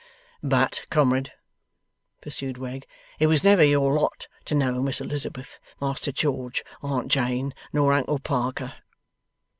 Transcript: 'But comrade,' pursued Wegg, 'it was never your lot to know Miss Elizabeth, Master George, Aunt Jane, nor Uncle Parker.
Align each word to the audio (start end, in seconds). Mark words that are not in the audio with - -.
'But 0.41 0.87
comrade,' 0.89 1.31
pursued 2.21 2.57
Wegg, 2.57 2.87
'it 3.19 3.27
was 3.27 3.43
never 3.43 3.63
your 3.63 3.93
lot 3.93 4.27
to 4.45 4.55
know 4.55 4.81
Miss 4.81 4.99
Elizabeth, 4.99 5.59
Master 5.79 6.11
George, 6.11 6.63
Aunt 6.81 7.11
Jane, 7.11 7.53
nor 7.71 7.93
Uncle 7.93 8.17
Parker. 8.17 8.73